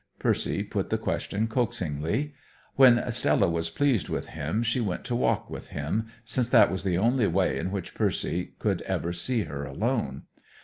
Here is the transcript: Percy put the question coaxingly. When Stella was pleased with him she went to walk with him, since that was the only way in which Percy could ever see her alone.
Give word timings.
Percy 0.17 0.63
put 0.63 0.89
the 0.89 0.97
question 0.97 1.47
coaxingly. 1.47 2.33
When 2.75 3.11
Stella 3.11 3.47
was 3.47 3.69
pleased 3.69 4.09
with 4.09 4.29
him 4.29 4.63
she 4.63 4.79
went 4.79 5.05
to 5.05 5.15
walk 5.15 5.47
with 5.51 5.67
him, 5.67 6.07
since 6.25 6.49
that 6.49 6.71
was 6.71 6.83
the 6.83 6.97
only 6.97 7.27
way 7.27 7.59
in 7.59 7.69
which 7.69 7.93
Percy 7.93 8.53
could 8.57 8.81
ever 8.81 9.13
see 9.13 9.43
her 9.43 9.63
alone. 9.63 10.23